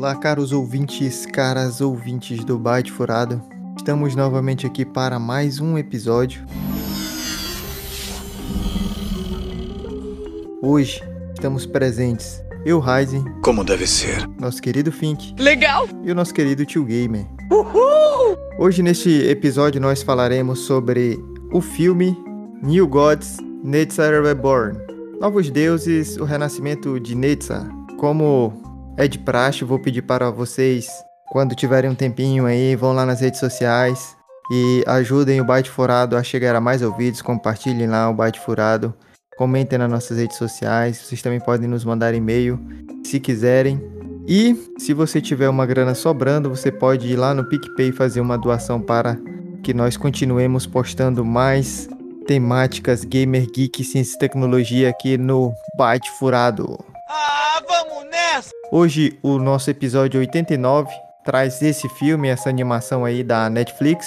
[0.00, 3.38] Olá, caros ouvintes, caras ouvintes do Byte Furado.
[3.76, 6.42] Estamos novamente aqui para mais um episódio.
[10.62, 11.02] Hoje
[11.34, 14.26] estamos presentes eu, Ryzen, Como deve ser.
[14.40, 15.86] nosso querido Fink Legal!
[16.02, 17.26] e o nosso querido Tio Gamer.
[18.58, 22.16] Hoje neste episódio nós falaremos sobre o filme
[22.62, 24.78] New Gods, Netzer Reborn.
[25.20, 27.68] Novos Deuses, o renascimento de Netza.
[27.98, 28.69] Como
[29.00, 30.86] é de praxe, vou pedir para vocês,
[31.32, 34.14] quando tiverem um tempinho aí, vão lá nas redes sociais
[34.52, 38.92] e ajudem o Byte Furado a chegar a mais ouvidos, compartilhem lá o Byte Furado,
[39.38, 42.60] comentem nas nossas redes sociais, vocês também podem nos mandar e-mail
[43.02, 43.80] se quiserem.
[44.28, 48.36] E se você tiver uma grana sobrando, você pode ir lá no PicPay fazer uma
[48.36, 49.16] doação para
[49.62, 51.88] que nós continuemos postando mais
[52.26, 56.89] temáticas gamer, geek, ciência e tecnologia aqui no Byte Furado.
[57.12, 58.50] Ah, vamos nessa!
[58.70, 60.88] Hoje o nosso episódio 89
[61.24, 64.06] traz esse filme, essa animação aí da Netflix.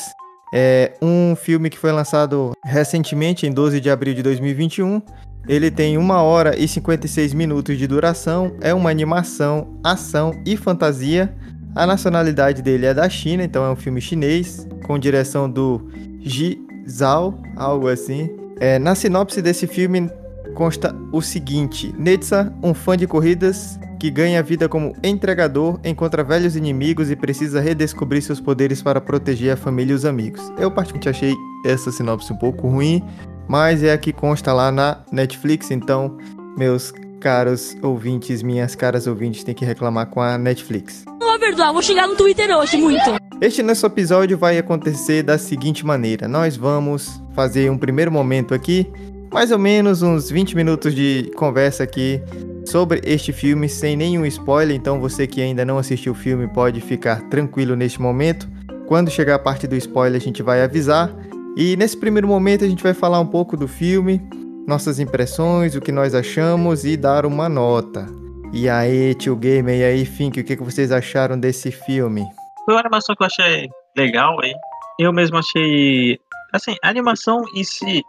[0.53, 5.01] É um filme que foi lançado recentemente, em 12 de abril de 2021.
[5.49, 11.35] Ele tem 1 hora e 56 minutos de duração, é uma animação, ação e fantasia.
[11.75, 16.57] A nacionalidade dele é da China, então é um filme chinês, com direção do Ji
[16.89, 18.29] Zhao, algo assim.
[18.61, 20.09] É, na sinopse desse filme
[20.53, 26.55] consta o seguinte: Netsa, um fã de corridas que ganha vida como entregador, encontra velhos
[26.55, 30.41] inimigos e precisa redescobrir seus poderes para proteger a família e os amigos.
[30.57, 33.01] Eu particularmente achei essa sinopse um pouco ruim,
[33.47, 36.17] mas é a que consta lá na Netflix, então
[36.57, 41.05] meus caros ouvintes, minhas caras ouvintes, têm que reclamar com a Netflix.
[41.07, 43.23] Não vou perdoar, vou chegar no Twitter hoje, muito.
[43.39, 48.91] Este nosso episódio vai acontecer da seguinte maneira: nós vamos fazer um primeiro momento aqui,
[49.33, 52.21] mais ou menos uns 20 minutos de conversa aqui
[52.67, 54.75] sobre este filme, sem nenhum spoiler.
[54.75, 58.47] Então, você que ainda não assistiu o filme pode ficar tranquilo neste momento.
[58.87, 61.11] Quando chegar a parte do spoiler, a gente vai avisar.
[61.57, 64.21] E nesse primeiro momento, a gente vai falar um pouco do filme,
[64.67, 68.05] nossas impressões, o que nós achamos e dar uma nota.
[68.53, 72.23] E aí, tio Gamer, e aí, Fink, o que vocês acharam desse filme?
[72.65, 74.53] Foi uma animação que eu achei legal aí.
[74.99, 76.19] Eu mesmo achei.
[76.53, 78.03] Assim, a animação em si,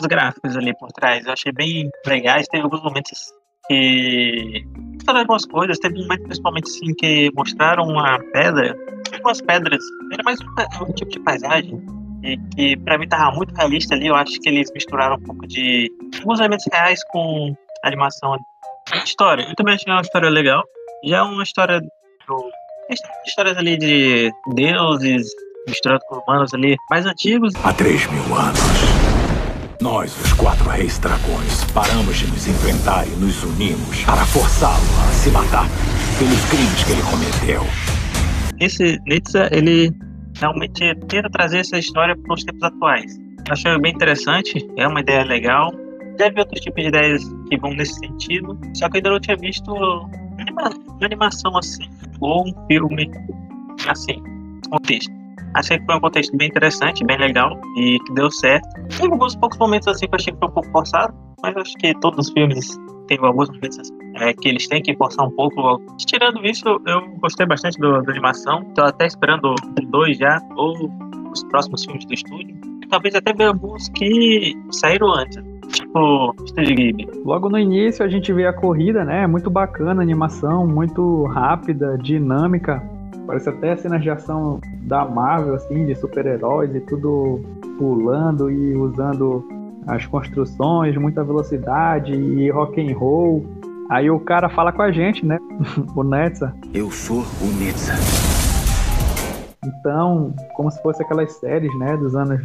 [0.00, 2.46] os gráficos ali por trás, eu achei bem legais.
[2.48, 3.32] Teve alguns momentos
[3.68, 4.64] que.
[4.94, 5.78] Mostraram algumas coisas.
[5.78, 8.76] Teve um momento, principalmente, assim, que mostraram uma pedra.
[9.12, 9.82] Algumas pedras.
[10.12, 11.84] Era mais um, um tipo de paisagem.
[12.22, 14.06] E que pra mim tava muito realista ali.
[14.06, 15.90] Eu acho que eles misturaram um pouco de.
[16.20, 18.36] alguns elementos reais com animação.
[19.04, 19.46] História.
[19.48, 20.62] Eu também achei uma história legal.
[21.04, 22.50] Já é uma história do
[23.26, 25.26] histórias ali de deuses
[25.66, 27.52] misturado com humanos ali mais antigos.
[27.64, 28.60] Há três mil anos,
[29.80, 35.12] nós, os quatro reis dragões, paramos de nos enfrentar e nos unimos para forçá-lo a
[35.12, 35.66] se matar
[36.18, 37.62] pelos crimes que ele cometeu.
[38.60, 39.92] Esse Nitsa, ele
[40.38, 43.18] realmente tenta trazer essa história para os tempos atuais.
[43.50, 45.70] Achei bem interessante, é uma ideia legal.
[46.18, 49.36] Vi outros tipos de ideias que vão nesse sentido, só que eu ainda não tinha
[49.36, 51.90] visto uma animação assim,
[52.20, 53.10] ou um filme
[53.88, 54.22] assim,
[54.70, 55.23] contexto.
[55.54, 58.68] Achei que foi um contexto bem interessante, bem legal e que deu certo.
[58.98, 61.74] Teve alguns poucos momentos assim que eu achei que foi um pouco forçado, mas acho
[61.74, 62.76] que todos os filmes
[63.06, 65.80] têm alguns momentos assim, é, que eles têm que forçar um pouco.
[65.98, 68.64] Tirando isso, eu, gostei bastante do- da animação.
[68.74, 69.54] Tô até esperando
[69.90, 70.90] 2 já, ou
[71.32, 72.56] os próximos filmes do estúdio.
[72.90, 75.36] Talvez até ver alguns que saíram antes.
[75.72, 77.08] Tipo, Estúdio Ghibli.
[77.24, 79.26] Logo no início a gente vê a corrida, né?
[79.26, 82.82] Muito bacana a animação, muito rápida, dinâmica.
[83.26, 87.40] Parece até cenas de ação da Marvel, assim, de super-heróis e tudo
[87.78, 89.44] pulando e usando
[89.86, 93.44] as construções, muita velocidade e rock and roll.
[93.90, 95.38] Aí o cara fala com a gente, né?
[95.94, 96.54] o Netza.
[96.72, 97.92] Eu sou o Nitsa.
[99.64, 102.40] Então, como se fosse aquelas séries, né, dos anos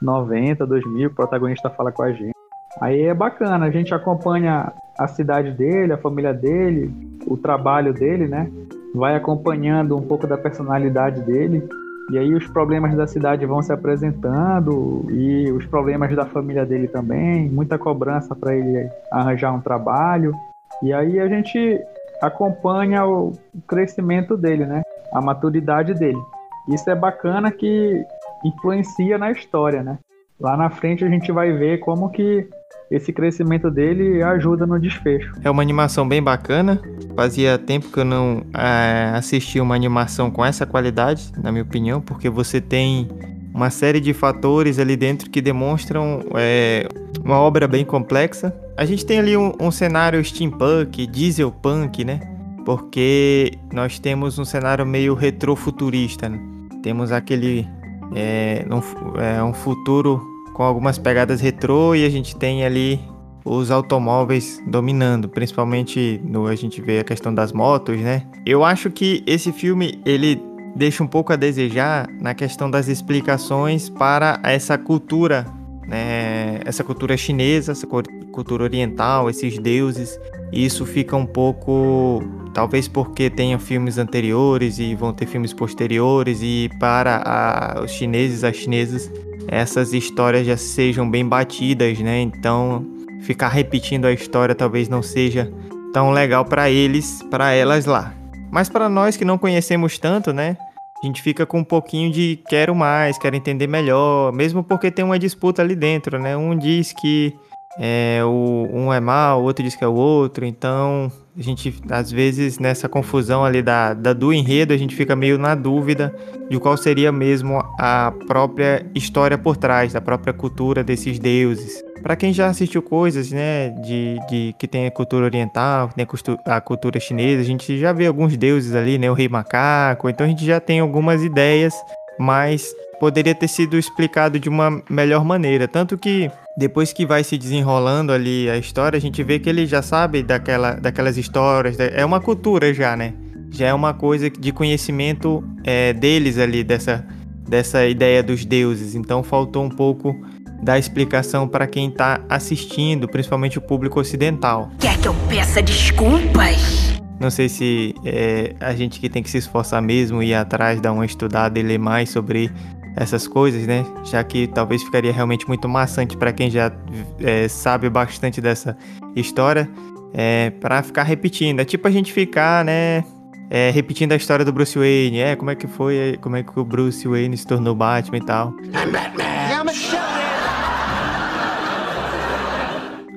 [0.00, 2.32] 90, 2000, o protagonista fala com a gente.
[2.80, 6.90] Aí é bacana, a gente acompanha a cidade dele, a família dele,
[7.26, 8.50] o trabalho dele, né?
[8.94, 11.66] Vai acompanhando um pouco da personalidade dele.
[12.10, 16.88] E aí os problemas da cidade vão se apresentando e os problemas da família dele
[16.88, 20.34] também, muita cobrança para ele arranjar um trabalho.
[20.82, 21.80] E aí a gente
[22.20, 23.32] acompanha o
[23.66, 24.82] crescimento dele, né?
[25.12, 26.20] A maturidade dele.
[26.68, 28.04] Isso é bacana que
[28.44, 29.98] influencia na história, né?
[30.42, 32.48] Lá na frente a gente vai ver como que
[32.90, 35.32] esse crescimento dele ajuda no desfecho.
[35.42, 36.82] É uma animação bem bacana.
[37.14, 42.00] Fazia tempo que eu não é, assistia uma animação com essa qualidade, na minha opinião,
[42.00, 43.08] porque você tem
[43.54, 46.88] uma série de fatores ali dentro que demonstram é,
[47.24, 48.52] uma obra bem complexa.
[48.76, 52.20] A gente tem ali um, um cenário steampunk, dieselpunk, né?
[52.64, 56.28] porque nós temos um cenário meio retrofuturista.
[56.28, 56.40] Né?
[56.82, 57.68] Temos aquele
[58.14, 63.00] é, um, é, um futuro com algumas pegadas retrô e a gente tem ali
[63.44, 68.22] os automóveis dominando, principalmente no a gente vê a questão das motos, né?
[68.46, 70.40] Eu acho que esse filme ele
[70.74, 75.46] deixa um pouco a desejar na questão das explicações para essa cultura,
[75.86, 76.60] né?
[76.64, 80.18] Essa cultura chinesa, essa cultura oriental, esses deuses.
[80.52, 82.22] E isso fica um pouco,
[82.52, 88.44] talvez porque tenha filmes anteriores e vão ter filmes posteriores e para a, os chineses,
[88.44, 89.10] as chinesas,
[89.48, 92.20] essas histórias já sejam bem batidas, né?
[92.20, 92.84] Então
[93.22, 95.52] ficar repetindo a história talvez não seja
[95.92, 98.14] tão legal para eles, para elas lá.
[98.50, 100.56] Mas para nós que não conhecemos tanto, né?
[101.02, 105.04] A gente fica com um pouquinho de quero mais, quero entender melhor, mesmo porque tem
[105.04, 106.36] uma disputa ali dentro, né?
[106.36, 107.34] Um diz que
[107.78, 111.74] é, o, um é mal, o outro diz que é o outro, então a gente,
[111.90, 116.14] às vezes, nessa confusão ali da, da, do enredo, a gente fica meio na dúvida
[116.50, 121.82] de qual seria mesmo a própria história por trás, da própria cultura desses deuses.
[122.02, 126.06] Para quem já assistiu coisas, né, de, de que tem a cultura oriental, que tem
[126.44, 130.26] a cultura chinesa, a gente já vê alguns deuses ali, né, o rei macaco, então
[130.26, 131.72] a gente já tem algumas ideias,
[132.18, 137.36] mas poderia ter sido explicado de uma melhor maneira, tanto que depois que vai se
[137.36, 142.04] desenrolando ali a história, a gente vê que ele já sabe daquela, daquelas histórias, é
[142.04, 143.12] uma cultura já, né?
[143.50, 147.04] Já é uma coisa de conhecimento é, deles ali, dessa,
[147.48, 150.14] dessa ideia dos deuses, então faltou um pouco
[150.62, 154.70] dar explicação para quem está assistindo, principalmente o público ocidental.
[154.78, 156.92] Quer que eu peça desculpas?
[157.18, 160.92] Não sei se é, a gente que tem que se esforçar mesmo, ir atrás, dar
[160.92, 162.48] uma estudada e ler mais sobre
[162.96, 163.84] essas coisas, né?
[164.04, 166.72] Já que talvez ficaria realmente muito maçante para quem já
[167.20, 168.76] é, sabe bastante dessa
[169.16, 169.68] história,
[170.12, 171.60] é, para ficar repetindo.
[171.60, 173.04] É tipo a gente ficar, né?
[173.50, 176.58] É, repetindo a história do Bruce Wayne, é como é que foi, como é que
[176.58, 178.54] o Bruce Wayne se tornou Batman e tal.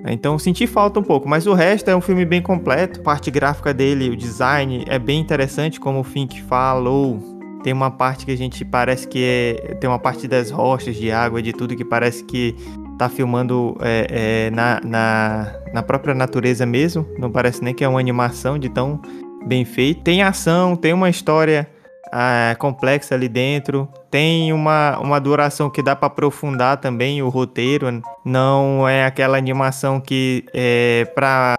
[0.08, 3.00] Então senti falta um pouco, mas o resto é um filme bem completo.
[3.00, 7.35] A parte gráfica dele, o design é bem interessante, como o Fink falou.
[7.66, 9.74] Tem uma parte que a gente parece que é.
[9.82, 12.56] Tem uma parte das rochas, de água, de tudo que parece que
[12.96, 14.06] tá filmando é,
[14.48, 17.08] é, na, na, na própria natureza mesmo.
[17.18, 19.02] Não parece nem que é uma animação de tão
[19.48, 20.04] bem feito.
[20.04, 21.68] Tem ação, tem uma história
[22.14, 23.90] ah, complexa ali dentro.
[24.12, 27.88] Tem uma, uma duração que dá para aprofundar também o roteiro.
[28.24, 31.56] Não é aquela animação que é para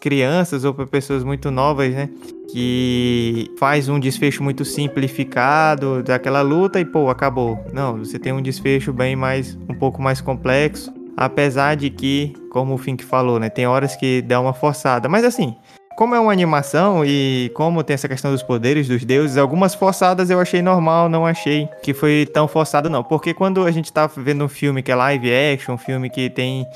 [0.00, 2.08] crianças ou para pessoas muito novas, né?
[2.52, 7.58] Que faz um desfecho muito simplificado daquela luta e pô, acabou.
[7.72, 12.74] Não, você tem um desfecho bem mais um pouco mais complexo, apesar de que, como
[12.74, 15.56] o Fink falou, né, tem horas que dá uma forçada, mas assim,
[15.96, 20.28] como é uma animação e como tem essa questão dos poderes dos deuses, algumas forçadas
[20.28, 24.06] eu achei normal, não achei que foi tão forçado não, porque quando a gente tá
[24.06, 26.66] vendo um filme que é live action, um filme que tem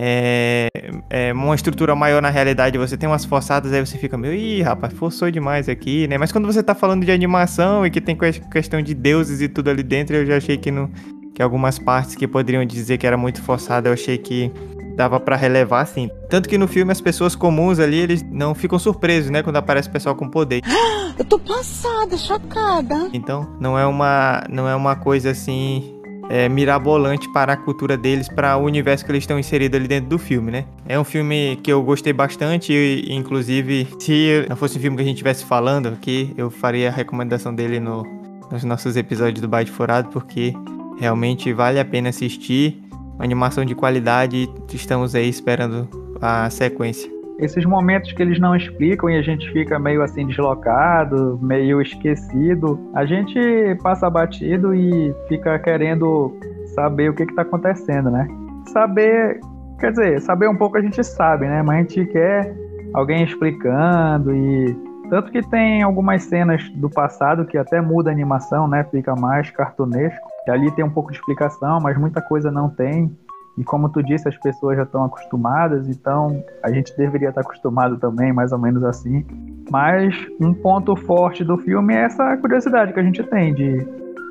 [0.00, 0.68] é,
[1.10, 4.62] é, uma estrutura maior na realidade, você tem umas forçadas, aí você fica meio, ih,
[4.62, 6.16] rapaz, forçou demais aqui, né?
[6.16, 9.70] Mas quando você tá falando de animação e que tem questão de deuses e tudo
[9.70, 10.88] ali dentro, eu já achei que, no,
[11.34, 14.52] que algumas partes que poderiam dizer que era muito forçado, eu achei que
[14.94, 16.08] dava para relevar, assim.
[16.30, 19.42] Tanto que no filme as pessoas comuns ali, eles não ficam surpresos, né?
[19.42, 20.62] Quando aparece o pessoal com poder.
[21.18, 23.10] Eu tô passada, chocada.
[23.12, 25.97] Então, não é uma, não é uma coisa assim
[26.28, 30.10] é, mirabolante para a cultura deles, para o universo que eles estão inseridos ali dentro
[30.10, 30.64] do filme, né?
[30.86, 35.02] É um filme que eu gostei bastante, e, inclusive, se não fosse um filme que
[35.02, 38.02] a gente estivesse falando aqui, eu faria a recomendação dele no,
[38.50, 40.52] nos nossos episódios do Byte Furado, porque
[40.98, 42.82] realmente vale a pena assistir
[43.14, 45.88] uma animação de qualidade estamos aí esperando
[46.20, 47.17] a sequência.
[47.38, 52.78] Esses momentos que eles não explicam e a gente fica meio assim deslocado, meio esquecido,
[52.94, 53.38] a gente
[53.80, 56.36] passa batido e fica querendo
[56.74, 58.26] saber o que está acontecendo, né?
[58.72, 59.38] Saber,
[59.78, 61.62] quer dizer, saber um pouco a gente sabe, né?
[61.62, 62.54] Mas a gente quer
[62.92, 68.68] alguém explicando e tanto que tem algumas cenas do passado que até muda a animação,
[68.68, 68.84] né?
[68.90, 70.28] Fica mais cartunesco.
[70.46, 73.16] E ali tem um pouco de explicação, mas muita coisa não tem.
[73.58, 77.96] E como tu disse, as pessoas já estão acostumadas, então a gente deveria estar acostumado
[77.98, 79.26] também, mais ou menos assim.
[79.68, 83.84] Mas um ponto forte do filme é essa curiosidade que a gente tem de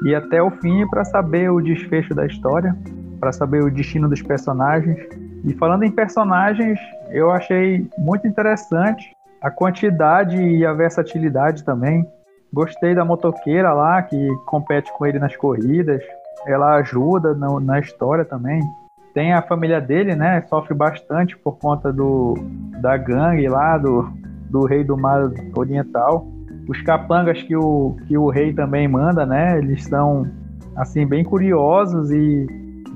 [0.05, 2.73] ir até o fim para saber o desfecho da história,
[3.19, 4.97] para saber o destino dos personagens.
[5.43, 6.79] E falando em personagens,
[7.09, 12.07] eu achei muito interessante a quantidade e a versatilidade também.
[12.53, 16.01] Gostei da motoqueira lá que compete com ele nas corridas.
[16.45, 18.61] Ela ajuda no, na história também.
[19.17, 20.43] Tem a família dele, né?
[20.47, 22.35] Sofre bastante por conta do
[22.79, 24.07] da gangue lá, do,
[24.47, 26.27] do rei do mar oriental.
[26.69, 29.57] Os capangas que o, que o rei também manda, né?
[29.57, 30.29] Eles são,
[30.75, 32.45] assim, bem curiosos e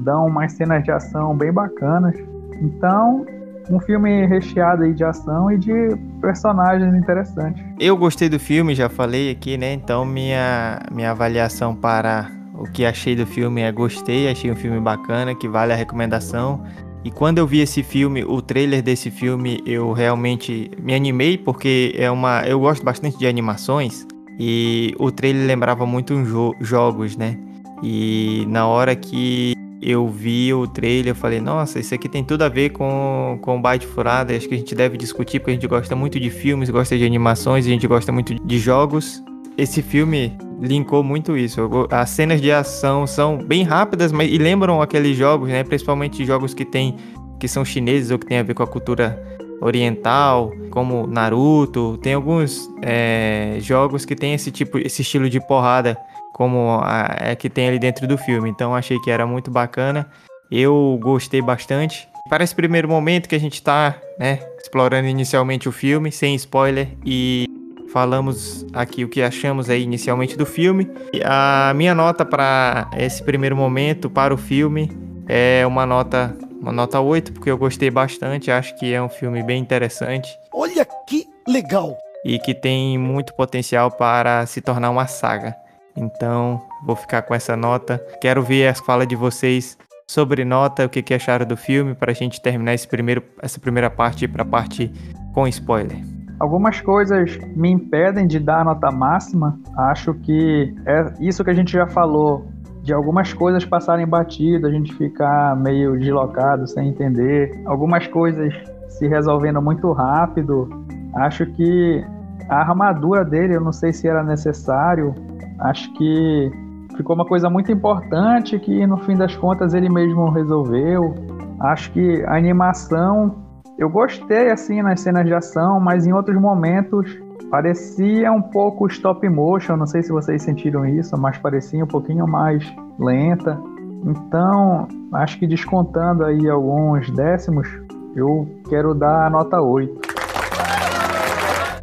[0.02, 2.16] dão umas cenas de ação bem bacanas.
[2.62, 3.26] Então,
[3.72, 5.74] um filme recheado aí de ação e de
[6.22, 7.66] personagens interessantes.
[7.80, 9.74] Eu gostei do filme, já falei aqui, né?
[9.74, 12.30] Então minha, minha avaliação para
[12.62, 16.64] o que achei do filme é gostei, achei um filme bacana, que vale a recomendação.
[17.04, 21.96] E quando eu vi esse filme, o trailer desse filme, eu realmente me animei porque
[21.98, 24.06] é uma, eu gosto bastante de animações
[24.40, 27.40] e o trailer lembrava muito jo jogos, né?
[27.82, 32.44] E na hora que eu vi o trailer, eu falei, nossa, isso aqui tem tudo
[32.44, 34.36] a ver com, com o Byte Furada.
[34.36, 37.04] Acho que a gente deve discutir, porque a gente gosta muito de filmes, gosta de
[37.04, 39.24] animações, a gente gosta muito de jogos.
[39.58, 41.70] Esse filme linkou muito isso.
[41.90, 45.64] As cenas de ação são bem rápidas, mas e lembram aqueles jogos, né?
[45.64, 46.96] Principalmente jogos que tem
[47.40, 49.20] que são chineses ou que tem a ver com a cultura
[49.62, 51.98] oriental, como Naruto.
[51.98, 55.98] Tem alguns é, jogos que tem esse tipo, esse estilo de porrada
[56.34, 58.50] como a, é que tem ali dentro do filme.
[58.50, 60.08] Então achei que era muito bacana.
[60.52, 62.08] Eu gostei bastante.
[62.30, 66.90] Para esse primeiro momento que a gente está né, explorando inicialmente o filme, sem spoiler,
[67.06, 67.46] e
[67.92, 70.90] falamos aqui o que achamos aí inicialmente do filme.
[71.24, 74.92] A minha nota para esse primeiro momento, para o filme,
[75.28, 79.44] é uma nota, uma nota 8, porque eu gostei bastante, acho que é um filme
[79.44, 80.30] bem interessante.
[80.54, 81.98] Olha que legal!
[82.24, 85.56] E que tem muito potencial para se tornar uma saga.
[85.96, 87.98] Então, vou ficar com essa nota.
[88.22, 92.12] Quero ver a fala de vocês sobre nota, o que, que acharam do filme, para
[92.12, 94.92] a gente terminar esse primeiro, essa primeira parte para a parte
[95.34, 96.11] com spoiler.
[96.42, 99.60] Algumas coisas me impedem de dar a nota máxima.
[99.78, 102.48] Acho que é isso que a gente já falou,
[102.82, 107.62] de algumas coisas passarem batido, a gente ficar meio deslocado, sem entender.
[107.64, 108.52] Algumas coisas
[108.88, 110.68] se resolvendo muito rápido.
[111.14, 112.04] Acho que
[112.50, 115.14] a armadura dele, eu não sei se era necessário.
[115.60, 116.52] Acho que
[116.98, 121.14] ficou uma coisa muito importante que no fim das contas ele mesmo resolveu.
[121.60, 123.41] Acho que a animação
[123.82, 127.20] eu gostei assim nas cenas de ação, mas em outros momentos
[127.50, 132.28] parecia um pouco stop motion, não sei se vocês sentiram isso, mas parecia um pouquinho
[132.28, 132.64] mais
[133.00, 133.60] lenta.
[134.06, 137.68] Então, acho que descontando aí alguns décimos,
[138.16, 140.00] eu quero dar a nota 8.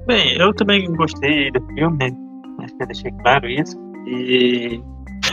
[0.07, 2.17] Bem, eu também gostei do filme?
[2.61, 3.77] Acho que eu deixei claro isso.
[4.07, 4.81] E,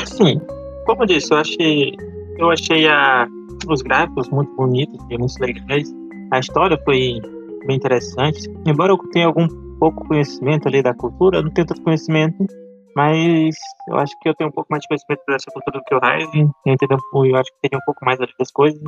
[0.02, 0.42] assim,
[0.88, 1.96] como eu disse, eu achei,
[2.40, 3.28] eu achei a,
[3.70, 6.05] os gráficos muito bonitos e muito legais.
[6.32, 7.20] A história foi
[7.66, 8.50] bem interessante.
[8.66, 9.48] Embora eu tenha algum
[9.80, 12.46] pouco conhecimento ali da cultura, eu não tenho tanto conhecimento,
[12.96, 13.56] mas
[13.90, 16.00] eu acho que eu tenho um pouco mais de conhecimento dessa cultura do que o
[16.00, 16.50] Ryzen.
[16.66, 18.80] Eu, eu acho que teria um pouco mais das coisas.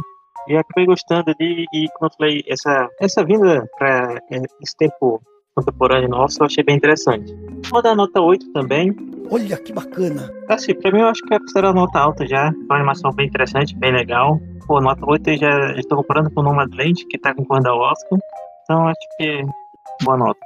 [0.48, 5.22] E acabei gostando ali, e como eu falei, essa, essa vinda para é, esse tempo
[5.54, 7.36] contemporâneo nosso, eu achei bem interessante.
[7.70, 8.96] Vou dar nota 8 também.
[9.30, 10.32] Olha que bacana!
[10.48, 12.52] Assim, pra mim eu acho que é considerada nota alta já.
[12.66, 14.40] Uma animação bem interessante, bem legal.
[14.68, 18.20] Pô, nota 8 eu já estou comparando com o Nomadland, que tá concorrendo ao Oscar.
[18.64, 19.46] Então acho que
[20.04, 20.40] boa nota.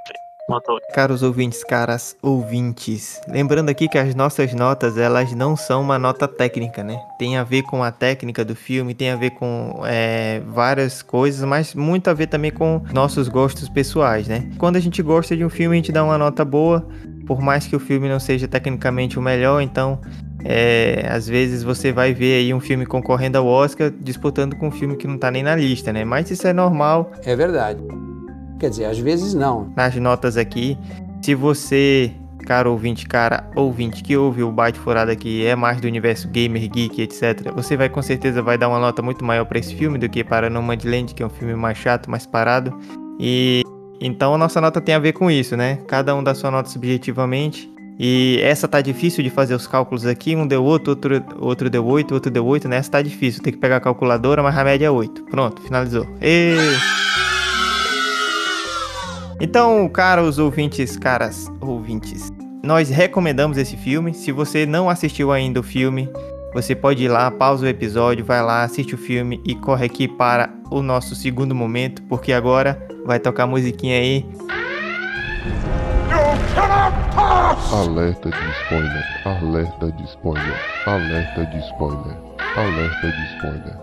[0.48, 0.84] Nota 8.
[0.94, 6.28] Caros ouvintes, caras ouvintes, lembrando aqui que as nossas notas, elas não são uma nota
[6.28, 7.02] técnica, né?
[7.18, 11.44] Tem a ver com a técnica do filme, tem a ver com é, várias coisas,
[11.44, 14.52] mas muito a ver também com nossos gostos pessoais, né?
[14.58, 16.88] Quando a gente gosta de um filme, a gente dá uma nota boa,
[17.26, 20.00] por mais que o filme não seja tecnicamente o melhor, então
[20.44, 24.72] é, às vezes você vai ver aí um filme concorrendo ao Oscar disputando com um
[24.72, 26.04] filme que não tá nem na lista, né?
[26.04, 27.12] Mas isso é normal.
[27.24, 27.82] É verdade.
[28.60, 29.72] Quer dizer, às vezes não.
[29.76, 30.78] Nas notas aqui,
[31.22, 32.12] se você,
[32.46, 36.70] cara ouvinte, cara ouvinte que ouve o Byte Furado aqui, é mais do universo gamer,
[36.70, 39.98] geek, etc., você vai com certeza vai dar uma nota muito maior para esse filme
[39.98, 42.78] do que para Nomadland, que é um filme mais chato, mais parado.
[43.20, 43.64] E
[44.00, 45.78] então a nossa nota tem a ver com isso, né?
[45.88, 47.72] Cada um dá sua nota subjetivamente.
[48.04, 51.86] E essa tá difícil de fazer os cálculos aqui, um deu 8, outro, outro deu
[51.86, 52.78] 8, outro deu 8, né?
[52.78, 55.26] Essa tá difícil, tem que pegar a calculadora, mas a média é 8.
[55.26, 56.08] Pronto, finalizou.
[56.20, 56.56] E...
[59.40, 62.32] Então, caros ouvintes, caras ouvintes,
[62.64, 64.16] nós recomendamos esse filme.
[64.16, 66.10] Se você não assistiu ainda o filme,
[66.56, 70.08] você pode ir lá, pausa o episódio, vai lá, assiste o filme e corre aqui
[70.08, 74.26] para o nosso segundo momento, porque agora vai tocar a musiquinha aí.
[77.74, 80.56] Alerta de spoiler, alerta de spoiler,
[80.86, 82.18] alerta de spoiler,
[82.58, 83.78] alerta de spoiler.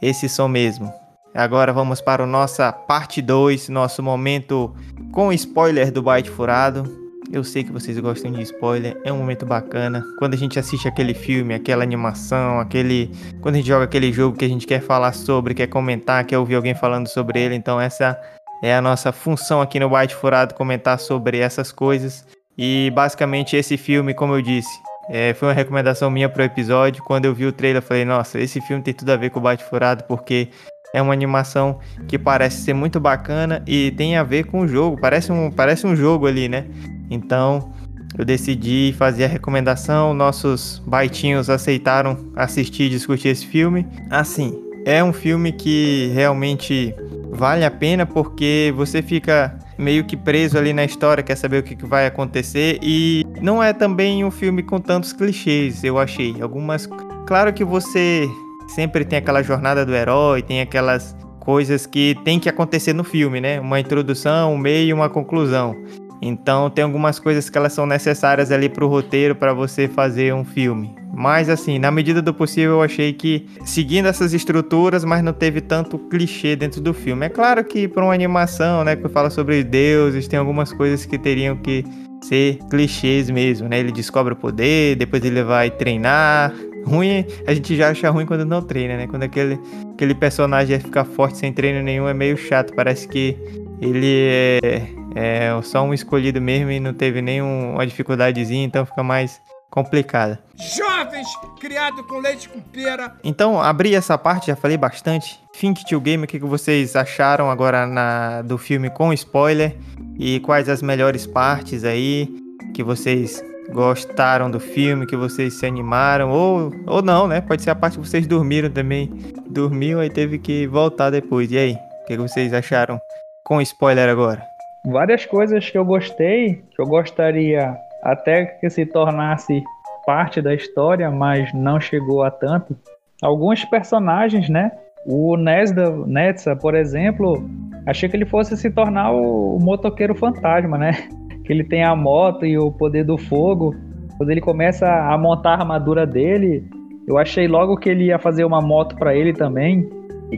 [0.00, 0.92] Esse som mesmo.
[1.34, 4.74] Agora vamos para a nossa parte 2, nosso momento
[5.12, 6.84] com spoiler do Byte Furado.
[7.30, 10.02] Eu sei que vocês gostam de spoiler, é um momento bacana.
[10.18, 13.10] Quando a gente assiste aquele filme, aquela animação, aquele.
[13.42, 16.38] Quando a gente joga aquele jogo que a gente quer falar sobre, quer comentar, quer
[16.38, 17.54] ouvir alguém falando sobre ele.
[17.54, 18.18] Então, essa
[18.62, 22.26] É a nossa função aqui no White Furado comentar sobre essas coisas.
[22.56, 24.70] E basicamente esse filme, como eu disse,
[25.08, 27.02] é, foi uma recomendação minha pro episódio.
[27.04, 29.38] Quando eu vi o trailer, eu falei, nossa, esse filme tem tudo a ver com
[29.38, 30.48] o Bate Furado, porque
[30.94, 34.98] é uma animação que parece ser muito bacana e tem a ver com o jogo.
[34.98, 36.66] Parece um, parece um jogo ali, né?
[37.10, 37.72] Então
[38.18, 40.14] eu decidi fazer a recomendação.
[40.14, 43.86] Nossos baitinhos aceitaram assistir e discutir esse filme.
[44.10, 46.94] Assim, é um filme que realmente
[47.36, 51.62] vale a pena porque você fica meio que preso ali na história, quer saber o
[51.62, 52.78] que, vai acontecer.
[52.82, 56.40] E não é também um filme com tantos clichês, eu achei.
[56.40, 56.88] Algumas.
[57.26, 58.26] Claro que você
[58.68, 63.40] sempre tem aquela jornada do herói, tem aquelas coisas que tem que acontecer no filme,
[63.40, 63.60] né?
[63.60, 65.76] Uma introdução, um meio e uma conclusão.
[66.20, 70.32] Então tem algumas coisas que elas são necessárias ali para o roteiro para você fazer
[70.34, 70.94] um filme.
[71.14, 75.60] Mas assim, na medida do possível eu achei que seguindo essas estruturas, mas não teve
[75.60, 77.26] tanto clichê dentro do filme.
[77.26, 81.18] É claro que para uma animação, né, que fala sobre deuses, tem algumas coisas que
[81.18, 81.84] teriam que
[82.22, 83.78] ser clichês mesmo, né?
[83.78, 86.52] Ele descobre o poder, depois ele vai treinar.
[86.84, 89.06] Ruim, a gente já acha ruim quando não treina, né?
[89.06, 89.58] Quando aquele,
[89.92, 92.74] aquele personagem ficar forte sem treino nenhum é meio chato.
[92.74, 93.36] Parece que
[93.80, 94.28] ele
[94.62, 94.82] é
[95.16, 100.38] é só um escolhido mesmo e não teve nenhuma dificuldadezinha, então fica mais complicada.
[100.54, 101.26] Jovens,
[101.58, 103.14] criado com leite com pera.
[103.24, 105.40] Então, abri essa parte, já falei bastante.
[105.58, 109.74] Think to Game, o que vocês acharam agora na, do filme com spoiler?
[110.18, 112.28] E quais as melhores partes aí
[112.74, 113.42] que vocês
[113.72, 117.40] gostaram do filme, que vocês se animaram, ou, ou não, né?
[117.40, 119.08] Pode ser a parte que vocês dormiram também.
[119.48, 121.50] Dormiu e teve que voltar depois.
[121.50, 123.00] E aí, o que vocês acharam
[123.42, 124.55] com spoiler agora?
[124.86, 129.62] Várias coisas que eu gostei, que eu gostaria até que se tornasse
[130.06, 132.76] parte da história, mas não chegou a tanto.
[133.20, 134.70] Alguns personagens, né?
[135.04, 137.44] O Nesda, Netza, por exemplo,
[137.84, 140.92] achei que ele fosse se tornar o, motoqueiro fantasma, né?
[141.44, 143.72] Que ele tem a moto e o poder do fogo.
[144.16, 146.68] Quando ele começa a montar a armadura dele,
[147.06, 149.88] eu achei logo que ele ia fazer uma moto para ele também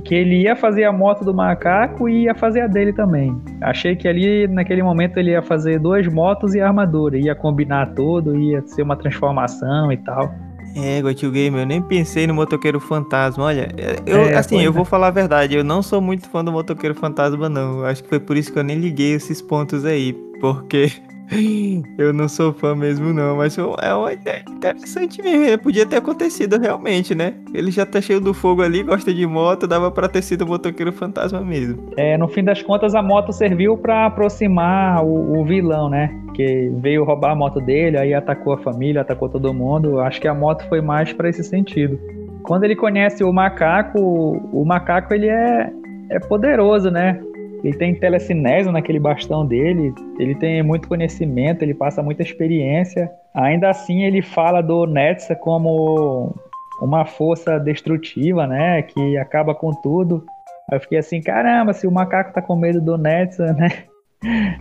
[0.04, 3.36] que ele ia fazer a moto do macaco e ia fazer a dele também.
[3.60, 7.94] Achei que ali, naquele momento, ele ia fazer duas motos e a armadura, ia combinar
[7.94, 10.32] tudo, ia ser uma transformação e tal.
[10.76, 13.44] É, Gotil Game, eu nem pensei no Motoqueiro Fantasma.
[13.44, 13.68] Olha,
[14.06, 14.74] eu, é, assim, eu é.
[14.74, 17.84] vou falar a verdade, eu não sou muito fã do Motoqueiro Fantasma, não.
[17.84, 20.92] Acho que foi por isso que eu nem liguei esses pontos aí, porque
[21.98, 25.58] Eu não sou fã mesmo, não, mas é uma ideia interessante mesmo.
[25.58, 27.34] Podia ter acontecido realmente, né?
[27.52, 30.46] Ele já tá cheio do fogo ali, gosta de moto, dava pra ter sido o
[30.46, 31.90] motoqueiro fantasma mesmo.
[31.96, 36.10] É, no fim das contas, a moto serviu para aproximar o, o, vilão, né?
[36.34, 40.00] Que veio roubar a moto dele, aí atacou a família, atacou todo mundo.
[40.00, 41.98] Acho que a moto foi mais para esse sentido.
[42.42, 45.70] Quando ele conhece o macaco, o macaco ele é,
[46.10, 47.20] é poderoso, né?
[47.62, 53.10] Ele tem telecinese naquele bastão dele, ele tem muito conhecimento, ele passa muita experiência.
[53.34, 56.34] Ainda assim, ele fala do Netsa como
[56.80, 58.82] uma força destrutiva, né?
[58.82, 60.24] Que acaba com tudo.
[60.70, 63.68] Eu fiquei assim, caramba, se o macaco tá com medo do Netsa, né?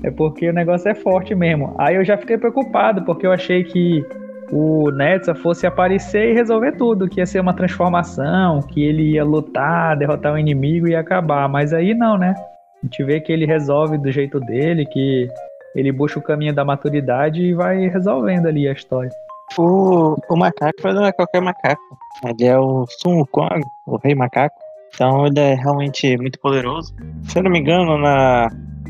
[0.04, 1.74] É porque o negócio é forte mesmo.
[1.80, 4.06] Aí eu já fiquei preocupado, porque eu achei que
[4.52, 9.24] o Netsa fosse aparecer e resolver tudo, que ia ser uma transformação, que ele ia
[9.24, 11.50] lutar, derrotar o inimigo e acabar.
[11.50, 12.36] Mas aí não, né?
[12.84, 15.28] A gente vê que ele resolve do jeito dele, que
[15.76, 19.12] ele busca o caminho da maturidade e vai resolvendo ali a história.
[19.58, 21.82] O, o macaco não é qualquer macaco.
[22.26, 24.56] Ele é o Sun Wukong, o rei macaco.
[24.94, 26.94] Então ele é realmente muito poderoso.
[27.24, 28.50] Se eu não me engano, na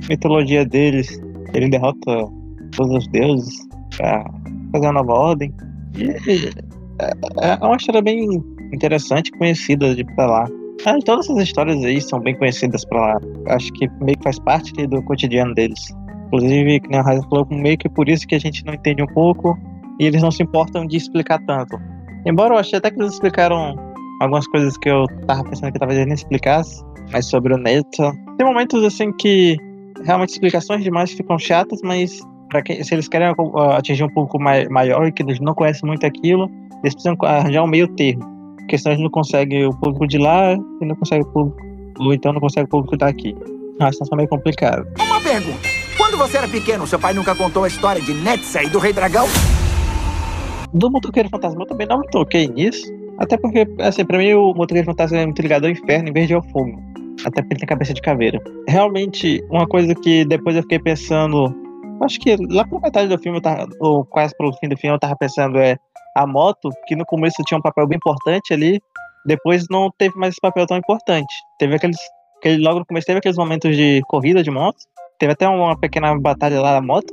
[0.09, 1.21] mitologia deles,
[1.53, 2.27] ele derrota
[2.75, 4.25] todos os deuses pra
[4.71, 5.53] fazer a nova ordem.
[5.95, 6.09] E
[6.99, 10.47] é, é uma história bem interessante, conhecida de pra lá.
[10.85, 13.19] Ah, todas essas histórias aí são bem conhecidas pra lá.
[13.47, 15.93] Acho que meio que faz parte do cotidiano deles.
[16.27, 19.01] Inclusive, que nem a Raia falou, meio que por isso que a gente não entende
[19.01, 19.57] um pouco
[19.99, 21.77] e eles não se importam de explicar tanto.
[22.25, 23.75] Embora eu achei até que eles explicaram
[24.21, 28.11] algumas coisas que eu tava pensando que talvez eles nem explicassem, mas sobre o Neto.
[28.37, 29.57] Tem momentos assim que
[30.03, 33.33] realmente explicações demais ficam chatas, mas para se eles querem
[33.75, 36.49] atingir um público maior e que eles não conhecem muito aquilo,
[36.83, 38.36] eles precisam arranjar um meio termo
[38.67, 41.57] porque senão a gente não consegue o público de lá e não consegue o público,
[41.99, 43.33] ou então não consegue o público daqui.
[43.79, 44.85] Ah, isso é meio complicado.
[44.99, 45.57] Uma pergunta.
[45.95, 48.91] Quando você era pequeno, seu pai nunca contou a história de Netsa e do Rei
[48.91, 49.25] Dragão?
[50.73, 52.85] Do Motoqueiro Fantasma eu também não me toquei nisso.
[53.17, 56.27] Até porque, assim, pra mim o Motoqueiro Fantasma é muito ligado ao inferno em vez
[56.27, 56.77] de ao fogo.
[57.25, 58.37] Até porque ele tem cabeça de caveira.
[58.67, 61.55] Realmente, uma coisa que depois eu fiquei pensando.
[62.03, 64.93] Acho que lá por metade do filme, eu tava, ou quase pro fim do filme,
[64.93, 65.77] eu tava pensando é
[66.17, 68.79] a moto, que no começo tinha um papel bem importante ali,
[69.25, 71.33] depois não teve mais esse papel tão importante.
[71.59, 71.97] Teve aqueles
[72.35, 74.77] Porque logo no começo teve aqueles momentos de corrida de moto.
[75.19, 77.11] Teve até uma pequena batalha lá na moto.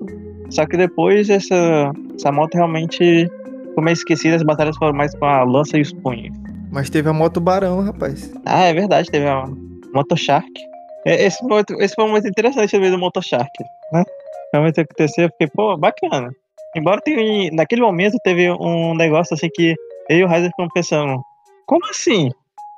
[0.50, 3.28] Só que depois essa, essa moto realmente
[3.68, 4.36] ficou meio esquecida.
[4.36, 6.36] As batalhas foram mais com a lança e os punhos.
[6.70, 8.32] Mas teve a moto Barão, rapaz.
[8.44, 9.46] Ah, é verdade, teve a
[9.94, 10.50] Moto Shark.
[11.06, 13.50] Esse foi, esse foi um momento interessante também do Moto Shark,
[13.92, 14.02] né?
[14.52, 16.30] Realmente aconteceu, eu fiquei, pô, bacana.
[16.74, 19.74] Embora tenha, naquele momento teve um negócio assim que
[20.10, 21.22] eu e o Heiser ficamos pensando,
[21.66, 22.30] como assim?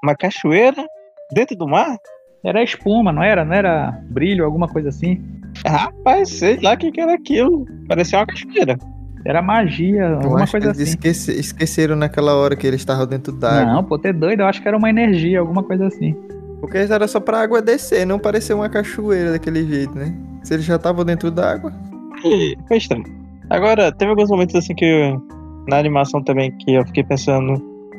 [0.02, 0.84] Uma cachoeira
[1.32, 1.96] dentro do mar?
[2.44, 3.44] Era espuma, não era?
[3.44, 5.20] Não era brilho, alguma coisa assim?
[5.66, 7.64] Rapaz, sei lá o que, que era aquilo.
[7.88, 8.76] Parecia uma cachoeira.
[9.24, 10.90] Era magia, Eu alguma acho coisa que eles assim.
[10.98, 13.72] esquece- esqueceram naquela hora que eles estavam dentro d'água.
[13.72, 16.14] Não, pô, ter doido, eu acho que era uma energia, alguma coisa assim.
[16.60, 20.14] Porque era só pra água descer, não parecer uma cachoeira daquele jeito, né?
[20.44, 21.72] Se eles já estavam dentro d'água.
[22.68, 23.25] Foi estranho.
[23.50, 25.22] Agora, teve alguns momentos assim que eu-
[25.68, 27.54] na animação também que eu fiquei pensando,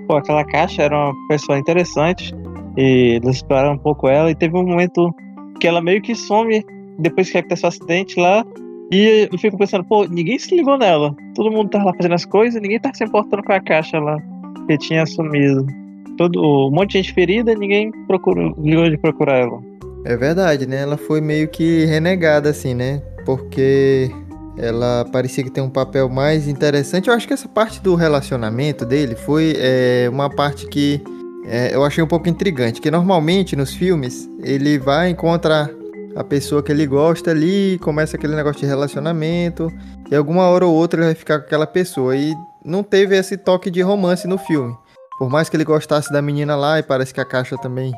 [0.08, 2.34] pô, aquela caixa era uma pessoa interessante
[2.78, 5.14] e eles exploraram um pouco ela e teve um momento
[5.60, 6.64] que ela meio que some
[7.00, 8.46] depois que aconteceu o acidente lá
[8.92, 11.14] e eu fico pensando, pô, ninguém se ligou nela.
[11.36, 14.18] Todo mundo tava lá fazendo as coisas, ninguém tá se importando com a caixa lá
[14.68, 15.66] que tinha sumido.
[16.18, 19.60] Todo, um monte de gente ferida, ninguém procurou, ligou de procurar ela.
[20.06, 20.82] É verdade, né?
[20.82, 23.02] Ela foi meio que renegada, assim, né?
[23.26, 24.10] Porque
[24.58, 27.08] ela parecia que tem um papel mais interessante.
[27.08, 31.02] Eu acho que essa parte do relacionamento dele foi é, uma parte que
[31.46, 32.82] é, eu achei um pouco intrigante.
[32.82, 35.70] Que normalmente nos filmes ele vai encontrar
[36.15, 39.72] a pessoa que ele gosta ali, começa aquele negócio de relacionamento,
[40.10, 42.15] e alguma hora ou outra ele vai ficar com aquela pessoa.
[42.15, 42.34] E
[42.65, 44.76] não teve esse toque de romance no filme.
[45.20, 47.93] Por mais que ele gostasse da menina lá, e parece que a caixa também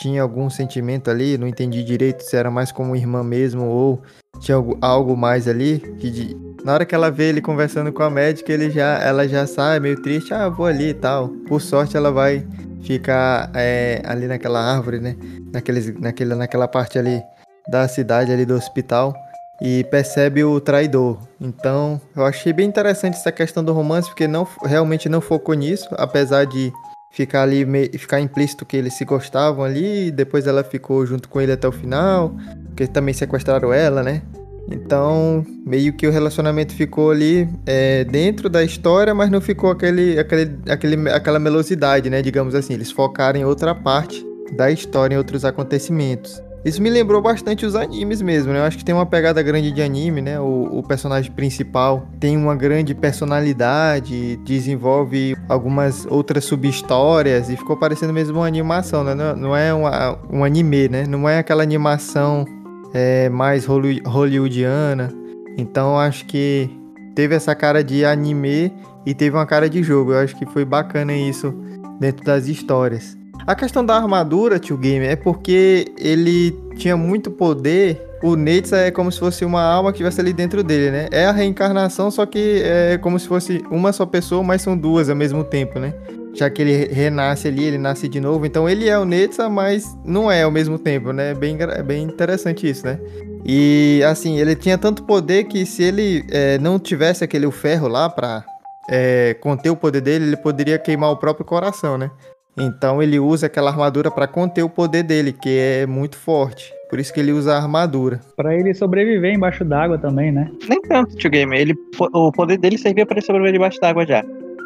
[0.00, 4.00] tinha algum sentimento ali, não entendi direito se era mais como irmã mesmo ou
[4.40, 5.78] tinha algo, algo mais ali.
[5.98, 9.28] Que de- na hora que ela vê ele conversando com a médica, ele já, ela
[9.28, 11.28] já sai meio triste, ah, vou ali e tal.
[11.46, 12.46] Por sorte ela vai
[12.82, 15.16] ficar é, ali naquela árvore, né?
[15.52, 17.22] Naqueles, naquele, naquela parte ali
[17.68, 19.14] da cidade, ali do hospital.
[19.62, 21.18] E percebe o traidor.
[21.38, 25.86] Então, eu achei bem interessante essa questão do romance, porque não, realmente não focou nisso,
[25.98, 26.72] apesar de
[27.10, 27.66] ficar ali,
[27.98, 31.72] ficar implícito que eles se gostavam ali, depois ela ficou junto com ele até o
[31.72, 32.34] final,
[32.66, 34.22] porque também sequestraram ela, né?
[34.70, 40.18] Então, meio que o relacionamento ficou ali é, dentro da história, mas não ficou aquele,
[40.18, 42.22] aquele, aquele, aquela melosidade, né?
[42.22, 44.24] Digamos assim, eles focaram em outra parte
[44.56, 46.40] da história, em outros acontecimentos.
[46.62, 48.58] Isso me lembrou bastante os animes mesmo, né?
[48.58, 50.38] Eu acho que tem uma pegada grande de anime, né?
[50.38, 58.12] O, o personagem principal tem uma grande personalidade, desenvolve algumas outras sub-histórias e ficou parecendo
[58.12, 59.14] mesmo uma animação, né?
[59.14, 61.06] Não, não é uma, um anime, né?
[61.06, 62.44] Não é aquela animação
[62.92, 65.10] é, mais holly- hollywoodiana.
[65.56, 66.68] Então acho que
[67.14, 68.70] teve essa cara de anime
[69.06, 70.12] e teve uma cara de jogo.
[70.12, 71.54] Eu acho que foi bacana isso
[71.98, 73.19] dentro das histórias.
[73.50, 78.00] A questão da armadura, tio Game, é porque ele tinha muito poder.
[78.22, 81.08] O Netsa é como se fosse uma alma que estivesse ali dentro dele, né?
[81.10, 85.10] É a reencarnação, só que é como se fosse uma só pessoa, mas são duas
[85.10, 85.92] ao mesmo tempo, né?
[86.32, 88.46] Já que ele renasce ali, ele nasce de novo.
[88.46, 91.32] Então ele é o Netsa, mas não é ao mesmo tempo, né?
[91.32, 93.00] É bem, é bem interessante isso, né?
[93.44, 98.08] E assim, ele tinha tanto poder que se ele é, não tivesse aquele ferro lá
[98.08, 98.44] pra
[98.88, 102.10] é, conter o poder dele, ele poderia queimar o próprio coração, né?
[102.58, 106.72] Então ele usa aquela armadura pra conter o poder dele, que é muito forte.
[106.88, 108.20] Por isso que ele usa a armadura.
[108.36, 110.50] Pra ele sobreviver embaixo d'água também, né?
[110.68, 111.56] Nem tanto, Tio Game.
[111.56, 111.74] Ele,
[112.12, 114.24] o poder dele servia para ele sobreviver debaixo d'água já.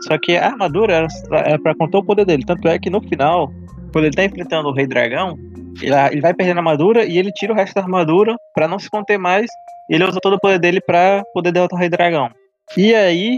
[0.09, 1.09] Só que a armadura era,
[1.47, 2.44] era pra conter o poder dele.
[2.47, 3.53] Tanto é que no final,
[3.92, 5.38] quando ele tá enfrentando o Rei Dragão,
[5.83, 8.79] ele, ele vai perdendo a armadura e ele tira o resto da armadura pra não
[8.79, 9.47] se conter mais.
[9.90, 12.31] E ele usa todo o poder dele pra poder derrotar o Rei Dragão.
[12.75, 13.37] E aí,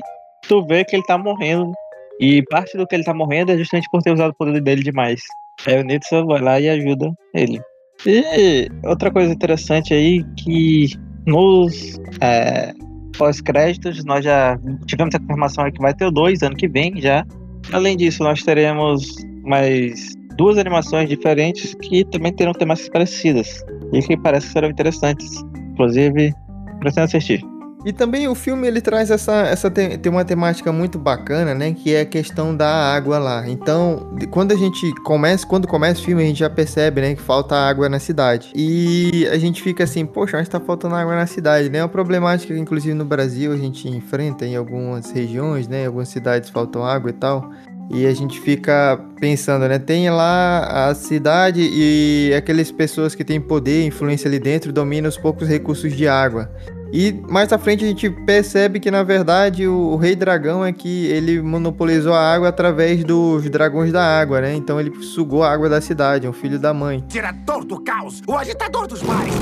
[0.49, 1.73] tu vê que ele tá morrendo.
[2.21, 4.83] E parte do que ele tá morrendo é justamente por ter usado o poder dele
[4.83, 5.21] demais.
[5.67, 7.61] Aí o Nitsa vai lá e ajuda ele.
[8.07, 10.89] E outra coisa interessante aí que
[11.27, 12.73] nos é,
[13.17, 17.25] pós-créditos nós já tivemos a confirmação que vai ter o 2 ano que vem já.
[17.73, 24.17] Além disso, nós teremos mais duas animações diferentes que também terão temáticas parecidas e que
[24.17, 25.43] parece que serão interessantes.
[25.73, 26.33] Inclusive,
[26.81, 27.56] pretendo assistir.
[27.87, 31.73] E também o filme ele traz essa, essa te- tem uma temática muito bacana, né?
[31.73, 33.49] Que é a questão da água lá.
[33.49, 37.15] Então, quando a gente começa, quando começa o filme, a gente já percebe, né?
[37.15, 38.51] Que falta água na cidade.
[38.57, 41.79] E a gente fica assim, poxa, mas tá faltando água na cidade, né?
[41.79, 45.85] É uma problemática que, inclusive, no Brasil a gente enfrenta em algumas regiões, né?
[45.85, 47.53] Em algumas cidades faltam água e tal.
[47.89, 49.79] E a gente fica pensando, né?
[49.79, 55.17] Tem lá a cidade e aquelas pessoas que têm poder, influência ali dentro, dominam os
[55.17, 56.51] poucos recursos de água.
[56.93, 60.73] E mais à frente a gente percebe que na verdade o, o, rei dragão é
[60.73, 64.55] que ele monopolizou a água através dos dragões da água, né?
[64.55, 67.05] Então ele sugou a água da cidade, é um filho da mãe.
[67.09, 69.35] Tirador do caos, o agitador dos mares.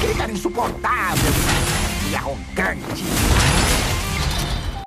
[0.00, 1.32] Criar insuportável
[2.10, 3.04] e arrogante.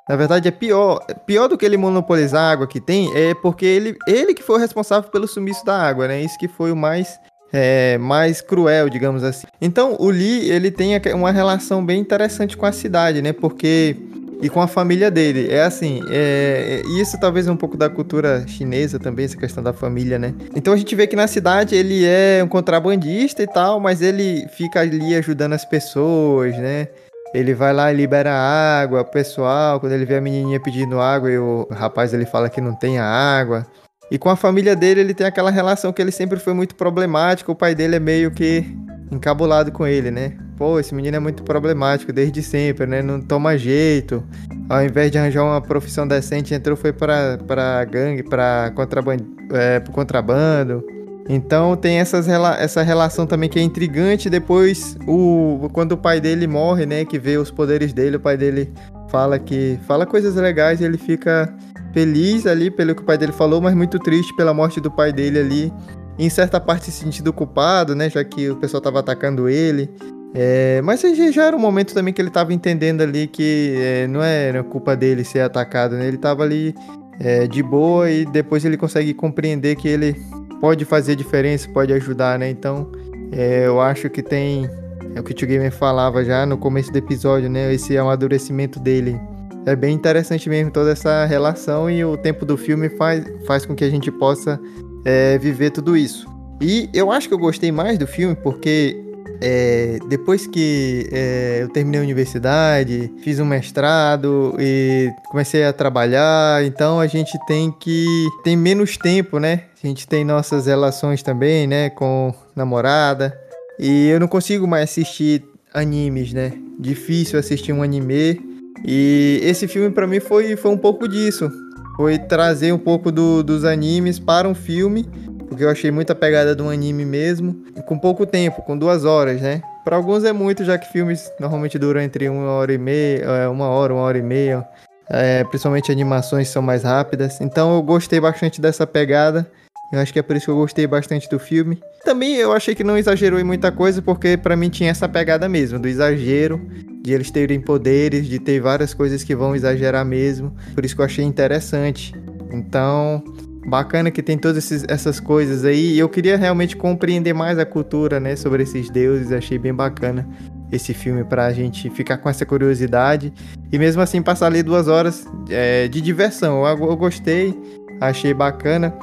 [0.08, 0.98] Na verdade, é pior.
[1.24, 4.56] Pior do que ele monopolizar a água que tem, é porque ele, ele que foi
[4.56, 6.20] o responsável pelo sumiço da água, né?
[6.20, 7.18] Isso que foi o mais
[7.52, 9.46] é, mais cruel, digamos assim.
[9.60, 13.32] Então, o Lee, ele tem uma relação bem interessante com a cidade, né?
[13.32, 13.96] Porque
[14.42, 15.48] e com a família dele.
[15.50, 19.62] É assim, é, é, isso talvez é um pouco da cultura chinesa também, essa questão
[19.62, 20.34] da família, né?
[20.54, 24.44] Então a gente vê que na cidade ele é um contrabandista e tal, mas ele
[24.48, 26.88] fica ali ajudando as pessoas, né?
[27.32, 31.30] Ele vai lá e libera água, o pessoal, quando ele vê a menininha pedindo água
[31.30, 33.64] e o rapaz ele fala que não tem a água.
[34.12, 37.50] E com a família dele ele tem aquela relação que ele sempre foi muito problemático,
[37.50, 38.62] o pai dele é meio que
[39.10, 40.36] encabulado com ele, né?
[40.54, 43.00] Pô, esse menino é muito problemático desde sempre, né?
[43.00, 44.22] Não toma jeito.
[44.68, 49.80] Ao invés de arranjar uma profissão decente, entrou foi para para gangue, para contrabando, é,
[49.80, 50.84] pro contrabando.
[51.26, 54.28] Então tem essas, essa relação também que é intrigante.
[54.28, 57.06] Depois, o, quando o pai dele morre, né?
[57.06, 58.70] Que vê os poderes dele, o pai dele
[59.08, 59.78] fala que.
[59.86, 61.50] fala coisas legais e ele fica
[61.92, 65.12] feliz ali pelo que o pai dele falou, mas muito triste pela morte do pai
[65.12, 65.72] dele ali.
[66.18, 68.10] Em certa parte se sentindo culpado, né?
[68.10, 69.90] Já que o pessoal estava atacando ele.
[70.34, 71.02] É, mas
[71.32, 74.96] já era um momento também que ele estava entendendo ali que é, não era culpa
[74.96, 76.06] dele ser atacado, né?
[76.06, 76.74] Ele estava ali
[77.20, 80.16] é, de boa e depois ele consegue compreender que ele
[80.60, 82.48] pode fazer diferença, pode ajudar, né?
[82.48, 82.90] Então,
[83.30, 84.68] é, eu acho que tem.
[85.14, 87.72] É o que o Tio Gamer falava já no começo do episódio, né?
[87.72, 89.20] Esse amadurecimento dele.
[89.64, 93.74] É bem interessante mesmo toda essa relação e o tempo do filme faz, faz com
[93.74, 94.60] que a gente possa
[95.04, 96.26] é, viver tudo isso.
[96.60, 98.96] E eu acho que eu gostei mais do filme porque
[99.40, 106.64] é, depois que é, eu terminei a universidade, fiz um mestrado e comecei a trabalhar,
[106.64, 108.06] então a gente tem que
[108.44, 109.64] tem menos tempo, né?
[109.82, 113.36] A gente tem nossas relações também, né, com namorada.
[113.78, 115.44] E eu não consigo mais assistir
[115.74, 116.52] animes, né?
[116.78, 118.51] Difícil assistir um anime.
[118.84, 121.50] E esse filme para mim foi, foi um pouco disso.
[121.96, 125.06] Foi trazer um pouco do, dos animes para um filme
[125.52, 129.42] porque eu achei muita pegada de um anime mesmo, com pouco tempo, com duas horas,
[129.42, 129.60] né?
[129.84, 133.48] Para alguns é muito, já que filmes normalmente duram entre uma hora e meia, é,
[133.48, 134.66] uma hora, uma hora e meia.
[135.10, 137.38] É, principalmente animações são mais rápidas.
[137.38, 139.46] Então eu gostei bastante dessa pegada.
[139.92, 141.78] Eu acho que é por isso que eu gostei bastante do filme.
[142.02, 145.46] Também eu achei que não exagerou em muita coisa, porque para mim tinha essa pegada
[145.50, 146.58] mesmo, do exagero,
[147.02, 150.56] de eles terem poderes, de ter várias coisas que vão exagerar mesmo.
[150.74, 152.14] Por isso que eu achei interessante.
[152.50, 153.22] Então,
[153.66, 155.92] bacana que tem todas esses, essas coisas aí.
[155.92, 159.30] E eu queria realmente compreender mais a cultura, né, sobre esses deuses.
[159.30, 160.26] Achei bem bacana
[160.70, 163.30] esse filme pra gente ficar com essa curiosidade.
[163.70, 166.66] E mesmo assim passar ali duas horas é, de diversão.
[166.66, 167.54] Eu, eu gostei,
[168.00, 168.94] achei bacana.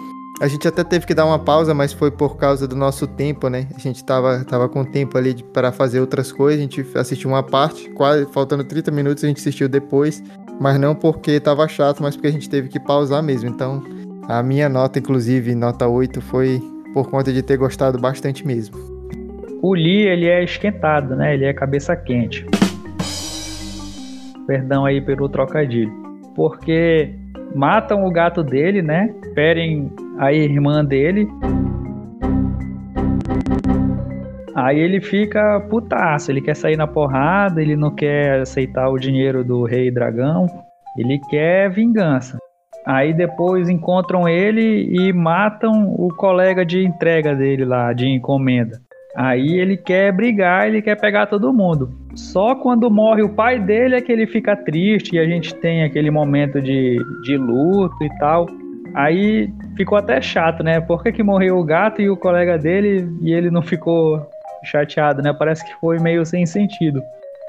[0.41, 3.49] A gente até teve que dar uma pausa, mas foi por causa do nosso tempo,
[3.49, 3.67] né?
[3.75, 6.59] A gente tava, tava com tempo ali para fazer outras coisas.
[6.59, 10.23] A gente assistiu uma parte, quase faltando 30 minutos, a gente assistiu depois.
[10.57, 13.49] Mas não porque tava chato, mas porque a gente teve que pausar mesmo.
[13.49, 13.83] Então,
[14.29, 16.61] a minha nota, inclusive, nota 8, foi
[16.93, 18.77] por conta de ter gostado bastante mesmo.
[19.61, 21.33] O Lee, ele é esquentado, né?
[21.33, 22.45] Ele é cabeça quente.
[24.47, 25.91] Perdão aí pelo trocadilho.
[26.33, 27.13] Porque
[27.53, 29.13] matam o gato dele, né?
[29.35, 31.27] Ferem a irmã dele.
[34.53, 39.43] Aí ele fica putaço, ele quer sair na porrada, ele não quer aceitar o dinheiro
[39.43, 40.45] do rei dragão,
[40.97, 42.37] ele quer vingança.
[42.85, 48.81] Aí depois encontram ele e matam o colega de entrega dele lá, de encomenda.
[49.15, 51.89] Aí ele quer brigar, ele quer pegar todo mundo.
[52.15, 55.83] Só quando morre o pai dele é que ele fica triste e a gente tem
[55.83, 58.45] aquele momento de, de luto e tal.
[58.95, 60.79] Aí ficou até chato, né?
[60.79, 64.27] Por que, que morreu o gato e o colega dele e ele não ficou
[64.63, 65.33] chateado, né?
[65.33, 67.01] Parece que foi meio sem sentido.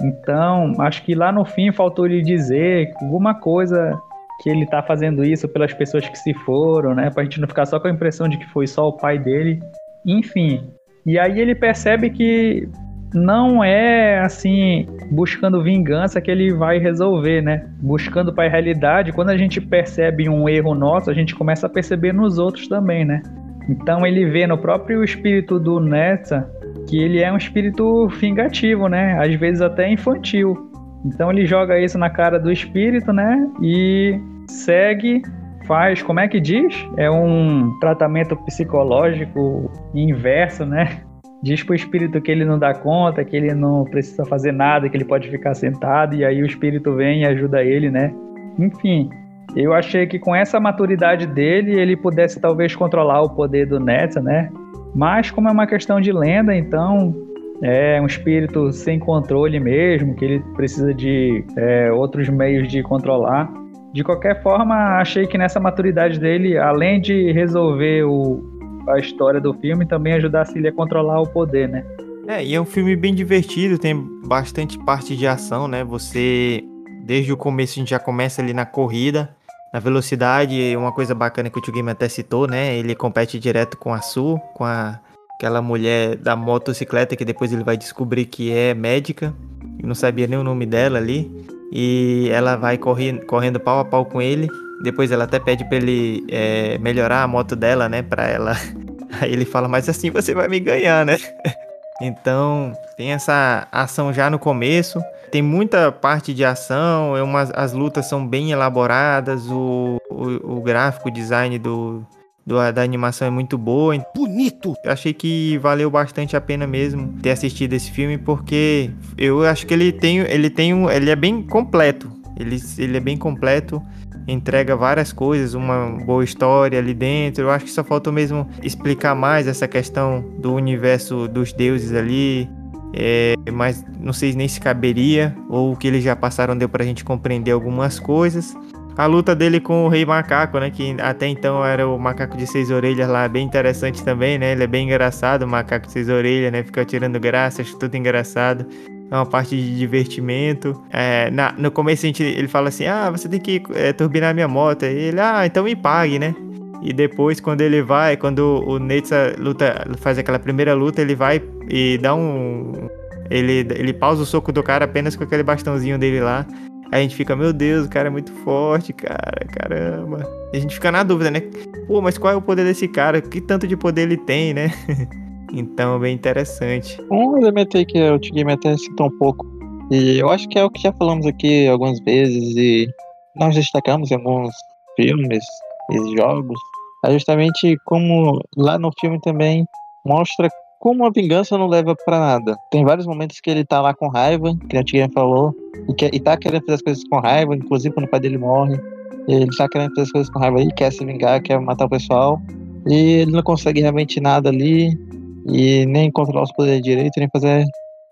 [0.03, 3.99] Então, acho que lá no fim faltou ele dizer alguma coisa
[4.43, 7.11] que ele tá fazendo isso pelas pessoas que se foram, né?
[7.11, 9.61] Pra gente não ficar só com a impressão de que foi só o pai dele.
[10.07, 10.71] Enfim.
[11.05, 12.69] E aí ele percebe que
[13.15, 17.67] não é assim, buscando vingança que ele vai resolver, né?
[17.81, 21.71] Buscando para a realidade, quando a gente percebe um erro nosso, a gente começa a
[21.71, 23.23] perceber nos outros também, né?
[23.69, 26.51] Então ele vê no próprio espírito do Nessa
[26.89, 29.19] que ele é um espírito vingativo, né?
[29.21, 30.71] Às vezes até infantil.
[31.05, 33.49] Então ele joga isso na cara do espírito, né?
[33.63, 35.23] E segue
[35.67, 36.75] faz, como é que diz?
[36.97, 41.03] É um tratamento psicológico inverso, né?
[41.43, 44.97] Diz pro espírito que ele não dá conta, que ele não precisa fazer nada, que
[44.97, 48.13] ele pode ficar sentado, e aí o espírito vem e ajuda ele, né?
[48.59, 49.09] Enfim,
[49.57, 54.21] eu achei que com essa maturidade dele, ele pudesse talvez controlar o poder do Netza,
[54.21, 54.51] né?
[54.95, 57.15] Mas como é uma questão de lenda, então
[57.63, 63.51] é um espírito sem controle mesmo, que ele precisa de é, outros meios de controlar.
[63.93, 68.41] De qualquer forma, achei que nessa maturidade dele, além de resolver o,
[68.89, 71.85] a história do filme, também ajudasse ele a controlar o poder, né?
[72.27, 75.83] É, e é um filme bem divertido, tem bastante parte de ação, né?
[75.83, 76.63] Você,
[77.05, 79.35] desde o começo, a gente já começa ali na corrida,
[79.73, 80.77] na velocidade.
[80.77, 82.77] Uma coisa bacana que o Tio Game até citou, né?
[82.77, 85.01] Ele compete direto com a Su, com a,
[85.35, 89.35] aquela mulher da motocicleta que depois ele vai descobrir que é médica.
[89.83, 91.29] não sabia nem o nome dela ali.
[91.73, 94.49] E ela vai correr, correndo pau a pau com ele.
[94.83, 98.03] Depois ela até pede para ele é, melhorar a moto dela, né?
[98.03, 98.57] Pra ela.
[99.21, 101.19] Aí ele fala, mas assim você vai me ganhar, né?
[102.01, 105.01] então tem essa ação já no começo.
[105.31, 110.61] Tem muita parte de ação, é umas, as lutas são bem elaboradas, o, o, o
[110.61, 112.05] gráfico, o design do,
[112.45, 113.97] do, da animação é muito boa.
[114.15, 114.75] Bonito!
[114.85, 119.67] Eu achei que valeu bastante a pena mesmo ter assistido esse filme, porque eu acho
[119.67, 122.20] que ele tem, ele tem um, ele é bem completo.
[122.41, 123.83] Ele, ele é bem completo,
[124.27, 127.45] entrega várias coisas, uma boa história ali dentro.
[127.45, 132.49] Eu acho que só faltou mesmo explicar mais essa questão do universo dos deuses ali.
[132.93, 136.85] É, mas não sei nem se caberia, ou o que eles já passaram deu pra
[136.85, 138.57] gente compreender algumas coisas.
[138.97, 140.71] A luta dele com o Rei Macaco, né?
[140.71, 144.53] Que até então era o macaco de seis orelhas lá, bem interessante também, né?
[144.53, 146.63] Ele é bem engraçado, o macaco de seis orelhas, né?
[146.65, 148.67] Fica tirando graça, acho tudo engraçado.
[149.11, 150.81] É uma parte de divertimento.
[150.91, 154.33] É, na, no começo a gente, ele fala assim: Ah, você tem que é, turbinar
[154.33, 154.85] minha moto.
[154.85, 156.35] E ele, ah, então me pague, né?
[156.83, 161.43] E depois, quando ele vai, quando o Netsa luta, faz aquela primeira luta, ele vai
[161.69, 162.89] e dá um.
[163.29, 166.47] Ele, ele pausa o soco do cara apenas com aquele bastãozinho dele lá.
[166.93, 170.29] Aí a gente fica, meu Deus, o cara é muito forte, cara, caramba.
[170.53, 171.41] E a gente fica na dúvida, né?
[171.87, 173.21] Pô, mas qual é o poder desse cara?
[173.21, 174.73] Que tanto de poder ele tem, né?
[175.53, 177.01] então, bem interessante.
[177.11, 179.47] Um elemento aí que o T-Game até citou um pouco,
[179.91, 182.89] e eu acho que é o que já falamos aqui algumas vezes, e
[183.37, 184.55] nós destacamos em alguns
[184.97, 185.45] filmes
[185.91, 186.59] e jogos,
[187.05, 189.67] é justamente como lá no filme também
[190.05, 190.49] mostra
[190.81, 192.57] como a vingança não leva para nada.
[192.71, 195.55] Tem vários momentos que ele tá lá com raiva, que a Tigre falou,
[195.89, 198.39] e, quer, e tá querendo fazer as coisas com raiva, inclusive quando o pai dele
[198.39, 198.81] morre.
[199.29, 201.91] Ele tá querendo fazer as coisas com raiva e quer se vingar, quer matar o
[201.91, 202.41] pessoal.
[202.89, 204.99] E ele não consegue realmente nada ali,
[205.47, 207.65] e nem controlar os poderes direito, nem fazer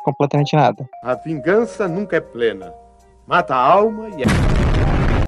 [0.04, 0.86] completamente nada.
[1.02, 2.72] A vingança nunca é plena.
[3.26, 4.26] Mata a alma e é.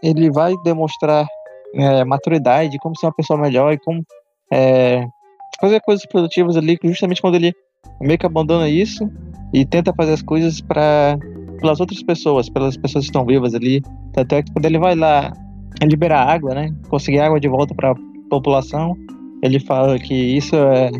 [0.02, 1.26] Ele vai demonstrar
[1.74, 4.02] é, maturidade, como ser uma pessoa melhor e como
[4.52, 5.04] é,
[5.60, 7.52] fazer coisas produtivas ali, justamente quando ele
[8.00, 9.10] meio que abandona isso
[9.52, 11.18] e tenta fazer as coisas para
[11.60, 13.82] pelas outras pessoas, pelas pessoas que estão vivas ali.
[14.16, 15.30] Até que quando ele vai lá
[15.82, 17.94] liberar água, né, conseguir água de volta para a
[18.30, 18.96] população,
[19.42, 20.90] ele fala que isso é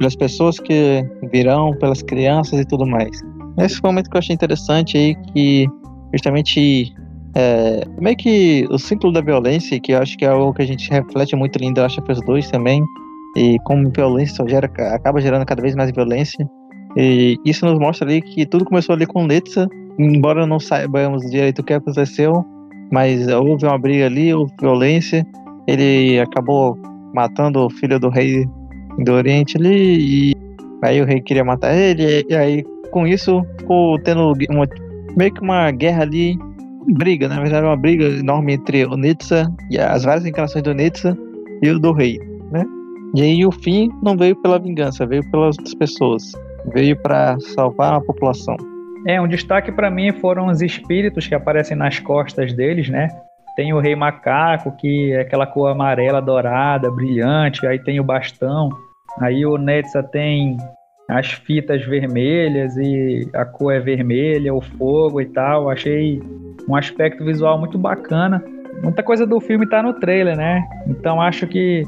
[0.00, 3.20] pelas pessoas que virão, pelas crianças e tudo mais.
[3.58, 5.66] Esse foi um momento que eu achei interessante aí, que
[6.14, 6.90] justamente
[7.36, 10.66] é, meio que o ciclo da violência, que eu acho que é algo que a
[10.66, 12.82] gente reflete muito lindo, eu acho, para os dois também,
[13.36, 16.48] e como violência gera, acaba gerando cada vez mais violência.
[16.96, 21.58] E isso nos mostra ali que tudo começou ali com Netza, embora não saibamos direito
[21.58, 22.42] o que aconteceu,
[22.90, 25.26] mas houve uma briga ali, houve violência.
[25.66, 26.76] Ele acabou
[27.14, 28.48] matando o filho do rei
[29.04, 30.36] do Oriente ali, e
[30.82, 34.66] aí o rei queria matar ele, e aí com isso ficou tendo uma,
[35.16, 36.36] meio que uma guerra ali,
[36.94, 41.16] briga, na verdade, uma briga enorme entre o Netza e as várias encarnações do Netza
[41.62, 42.18] e o do rei,
[42.50, 42.64] né?
[43.14, 46.32] E aí o fim não veio pela vingança, veio pelas pessoas.
[46.72, 48.56] Veio para salvar a população.
[49.06, 53.08] É, um destaque para mim foram os espíritos que aparecem nas costas deles, né?
[53.56, 57.66] Tem o Rei Macaco, que é aquela cor amarela, dourada, brilhante.
[57.66, 58.68] Aí tem o bastão.
[59.18, 60.56] Aí o Netza tem
[61.08, 65.68] as fitas vermelhas e a cor é vermelha, o fogo e tal.
[65.68, 66.22] Achei
[66.68, 68.42] um aspecto visual muito bacana.
[68.82, 70.62] Muita coisa do filme tá no trailer, né?
[70.86, 71.82] Então acho que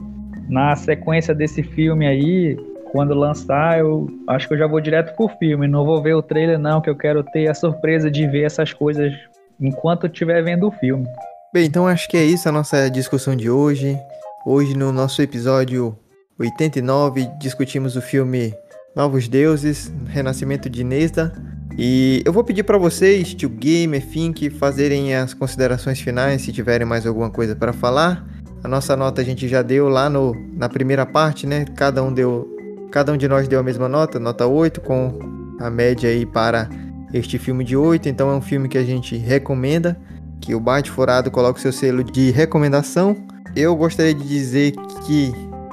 [0.49, 2.57] na sequência desse filme aí,
[2.91, 5.69] quando lançar, eu acho que eu já vou direto pro filme.
[5.69, 8.73] Não vou ver o trailer, não, que eu quero ter a surpresa de ver essas
[8.73, 9.15] coisas
[9.61, 11.07] enquanto estiver vendo o filme.
[11.55, 13.97] Bem, então acho que é isso a nossa discussão de hoje.
[14.45, 15.97] Hoje, no nosso episódio
[16.39, 18.55] 89, discutimos o filme
[18.95, 21.33] Novos Deuses, Renascimento de Nesda.
[21.79, 26.87] E eu vou pedir para vocês, tio Gamer, Fink, fazerem as considerações finais, se tiverem
[26.87, 28.27] mais alguma coisa para falar
[28.63, 31.65] A nossa nota a gente já deu lá no, na primeira parte, né?
[31.77, 32.49] Cada um deu.
[32.91, 35.19] Cada um de nós deu a mesma nota, nota 8, com
[35.59, 36.69] a média aí para
[37.13, 38.09] este filme de 8.
[38.09, 39.99] Então é um filme que a gente recomenda,
[40.43, 43.17] que o Bate Furado coloca o seu selo de recomendação.
[43.57, 44.73] Eu gostaria de dizer
[45.07, 45.33] que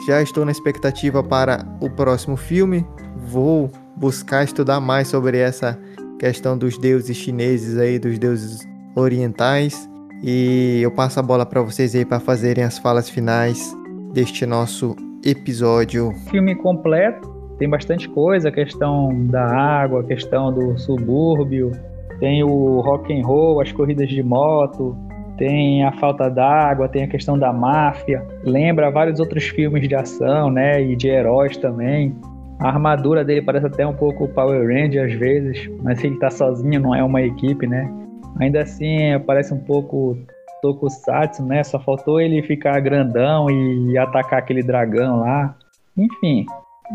[0.10, 2.84] já estou na expectativa para o próximo filme.
[3.16, 5.78] Vou buscar estudar mais sobre essa
[6.18, 9.88] questão dos deuses chineses aí, dos deuses orientais.
[10.24, 13.78] E eu passo a bola para vocês aí para fazerem as falas finais
[14.12, 16.12] deste nosso episódio.
[16.32, 17.30] Filme completo,
[17.60, 21.72] tem bastante coisa, a questão da água, a questão do subúrbio,
[22.20, 24.98] tem o rock and roll, as corridas de moto,
[25.40, 28.22] tem a falta d'água, tem a questão da máfia.
[28.44, 32.14] Lembra vários outros filmes de ação, né, e de heróis também.
[32.60, 36.82] A armadura dele parece até um pouco Power Ranger às vezes, mas ele tá sozinho,
[36.82, 37.90] não é uma equipe, né?
[38.38, 40.18] Ainda assim, parece um pouco
[40.62, 41.64] Tokusatsu, né?
[41.64, 45.56] Só faltou ele ficar grandão e atacar aquele dragão lá.
[45.98, 46.46] Enfim,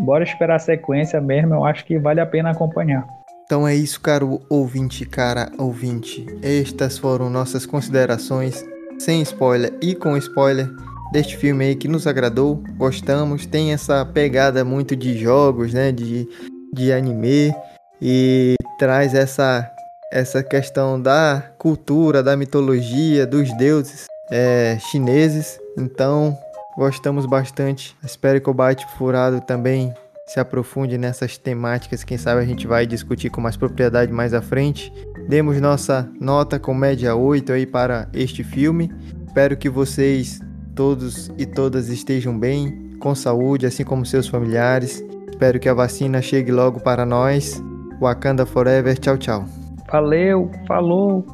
[0.04, 3.06] bora esperar a sequência mesmo, eu acho que vale a pena acompanhar.
[3.44, 6.26] Então é isso, caro ouvinte, cara ouvinte.
[6.42, 8.64] Estas foram nossas considerações,
[8.98, 10.70] sem spoiler e com spoiler,
[11.12, 13.46] deste filme aí que nos agradou, gostamos.
[13.46, 15.92] Tem essa pegada muito de jogos, né?
[15.92, 16.28] De,
[16.72, 17.54] de anime
[18.00, 19.70] e traz essa
[20.12, 25.58] essa questão da cultura, da mitologia, dos deuses é, chineses.
[25.76, 26.38] Então,
[26.76, 27.96] gostamos bastante.
[28.04, 29.92] Espero que o Bate Furado também
[30.26, 32.04] se aprofunde nessas temáticas.
[32.04, 34.92] Quem sabe a gente vai discutir com mais propriedade mais à frente.
[35.28, 38.90] Demos nossa nota com média 8 aí para este filme.
[39.26, 40.40] Espero que vocês
[40.74, 45.04] todos e todas estejam bem, com saúde, assim como seus familiares.
[45.28, 47.62] Espero que a vacina chegue logo para nós.
[48.00, 48.96] Wakanda Forever.
[48.98, 49.44] Tchau, tchau.
[49.90, 51.24] Valeu, falou.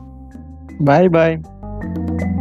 [0.81, 2.40] Bye, bye.